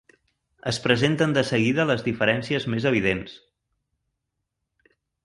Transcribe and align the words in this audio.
Es 0.69 0.77
presenten 0.85 1.35
de 1.35 1.43
seguida 1.49 1.85
les 1.89 2.01
diferències 2.07 2.65
més 2.75 2.87
evidents. 2.93 3.37